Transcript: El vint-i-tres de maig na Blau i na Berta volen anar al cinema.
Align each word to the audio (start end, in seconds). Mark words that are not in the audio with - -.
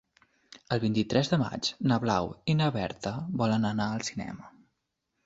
El 0.75 0.79
vint-i-tres 0.83 1.27
de 1.33 1.37
maig 1.41 1.69
na 1.91 1.99
Blau 2.05 2.29
i 2.53 2.55
na 2.63 2.71
Berta 2.79 3.13
volen 3.43 3.69
anar 3.73 3.89
al 3.91 4.03
cinema. 4.09 4.51